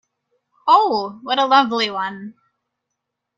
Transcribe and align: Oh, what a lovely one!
Oh, 0.67 1.19
what 1.21 1.37
a 1.37 1.45
lovely 1.45 1.91
one! 1.91 2.33